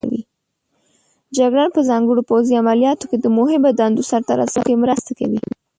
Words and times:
جګړن 1.37 1.69
په 1.75 1.81
ځانګړو 1.89 2.21
پوځي 2.29 2.53
عملیاتو 2.61 3.05
کې 3.09 3.17
د 3.19 3.25
مهمو 3.37 3.69
دندو 3.79 4.03
سرته 4.09 4.31
رسولو 4.41 4.65
کې 4.69 4.81
مرسته 4.83 5.11
کوي. 5.19 5.39